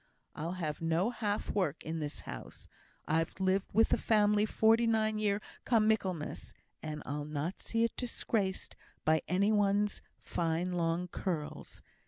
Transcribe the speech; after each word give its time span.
I'll 0.33 0.53
have 0.53 0.81
no 0.81 1.11
half 1.11 1.51
work 1.51 1.83
in 1.83 1.99
this 1.99 2.21
house. 2.21 2.67
I've 3.07 3.39
lived 3.39 3.67
with 3.71 3.89
the 3.89 3.99
family 3.99 4.47
forty 4.47 4.87
nine 4.87 5.19
year 5.19 5.43
come 5.63 5.87
Michaelmas, 5.87 6.55
and 6.81 7.03
I'll 7.05 7.23
not 7.23 7.61
see 7.61 7.83
it 7.83 7.95
disgraced 7.97 8.75
by 9.05 9.21
any 9.27 9.51
one's 9.51 10.01
fine 10.23 10.71
long 10.71 11.07
curls. 11.07 11.83